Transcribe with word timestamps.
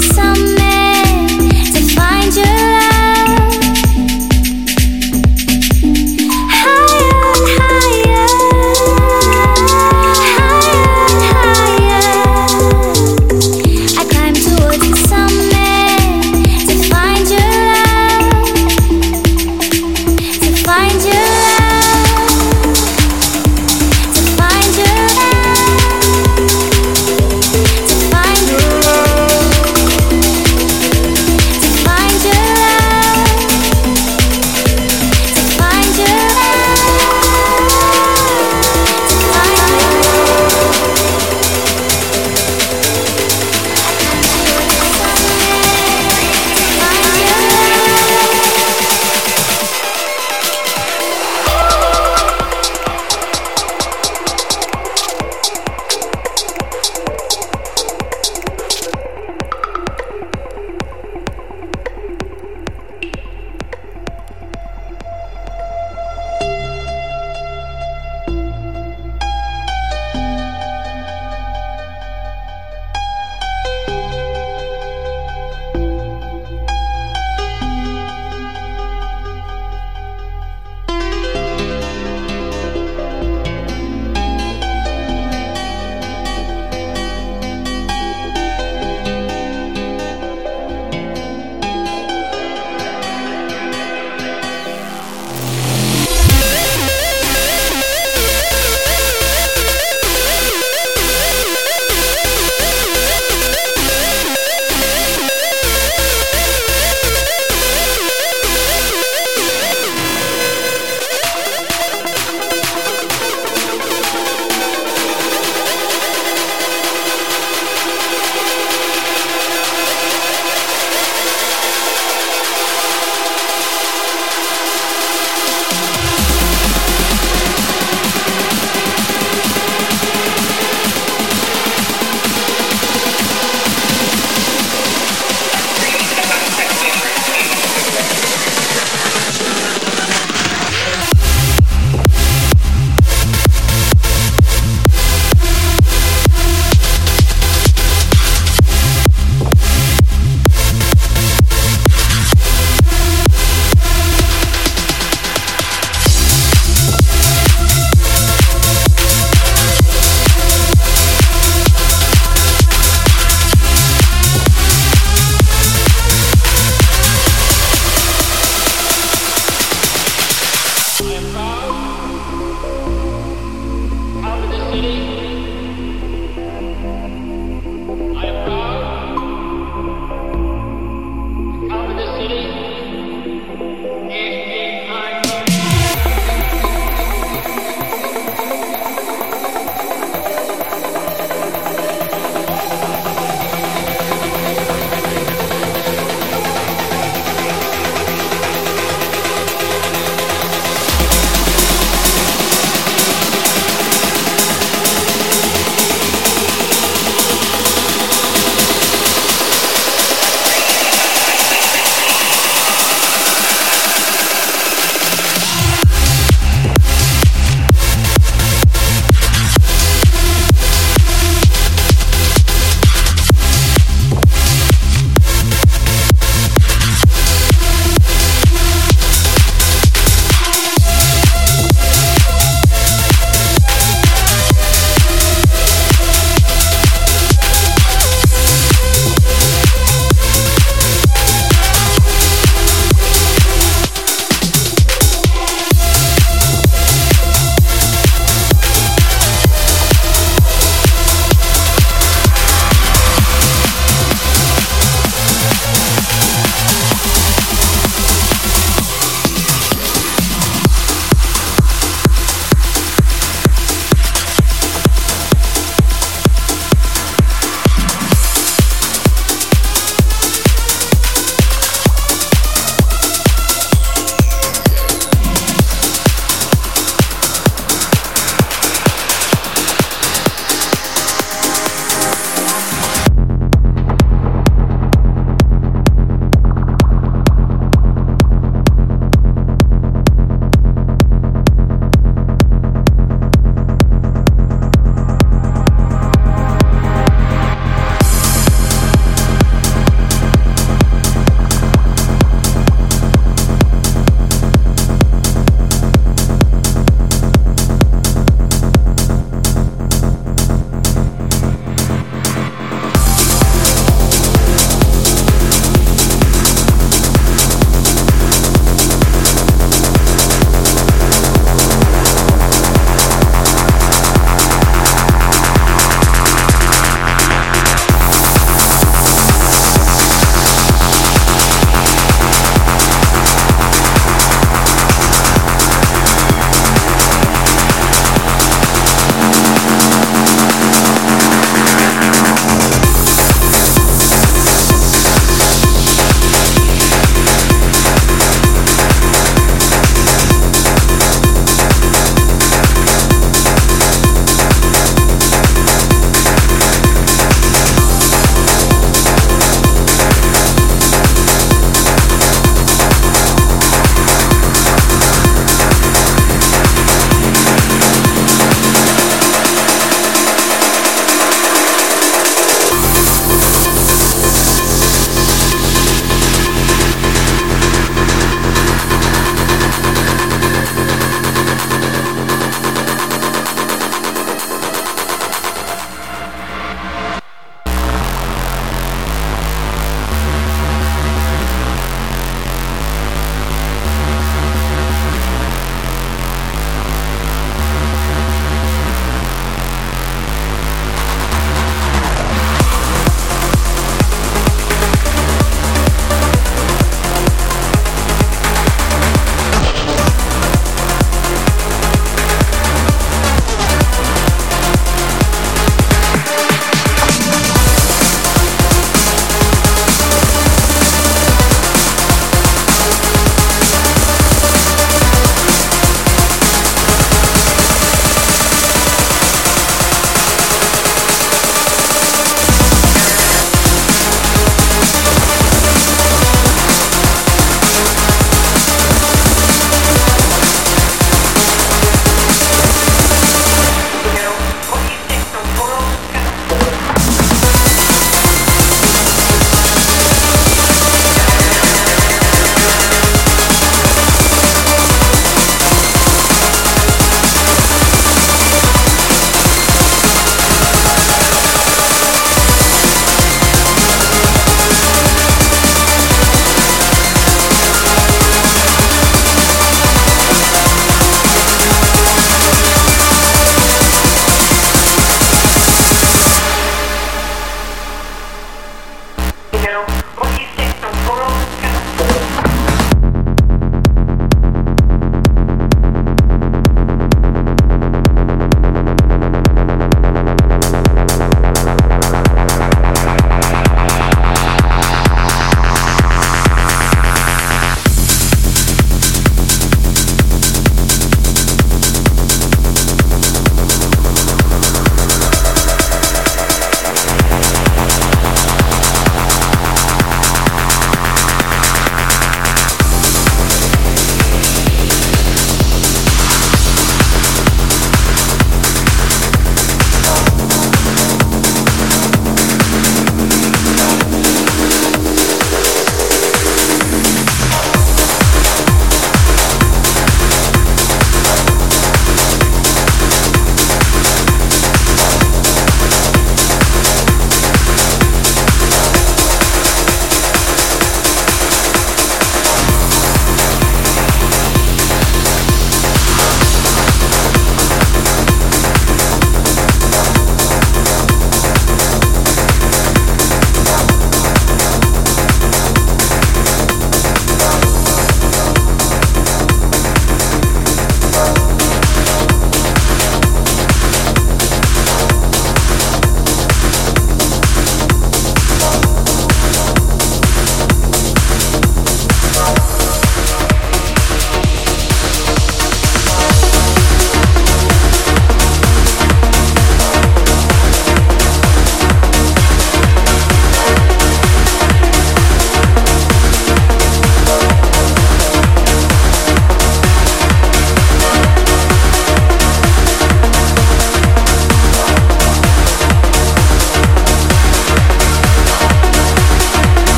some 0.00 0.61